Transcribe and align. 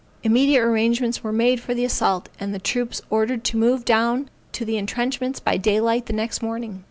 Immediate 0.23 0.63
arrangements 0.63 1.23
were 1.23 1.31
made 1.31 1.59
for 1.59 1.75
the 1.75 1.85
assault, 1.85 2.27
and 2.39 2.51
the 2.51 2.57
troops 2.59 3.03
ordered 3.11 3.43
to 3.43 3.55
move 3.55 3.85
down 3.85 4.31
to 4.51 4.65
the 4.65 4.77
entrenchments 4.79 5.39
by 5.39 5.57
daylight 5.57 6.07
the 6.07 6.13
next 6.13 6.41
morning. 6.41 6.79